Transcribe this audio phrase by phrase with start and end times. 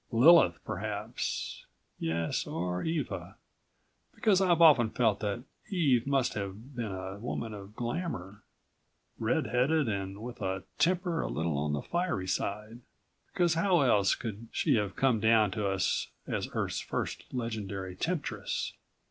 [0.11, 1.67] Lilith perhaps...
[1.99, 2.47] yes.
[2.47, 3.35] Or Eva...
[4.15, 8.41] because I've often felt that Eve must have been a woman of glamor,
[9.19, 12.79] red headed and with a temper a little on the fiery side,
[13.31, 18.73] because how else could she have come down to us as Earth's first legendary temptress?